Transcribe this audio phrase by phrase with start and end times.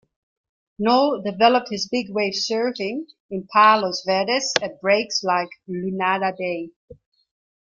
[0.79, 6.71] Noll developed his big wave surfing in Palos Verdes at breaks like Lunada Bay.